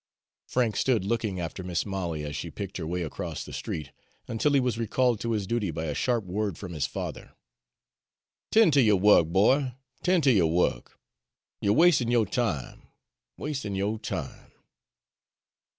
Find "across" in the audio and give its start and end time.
3.03-3.43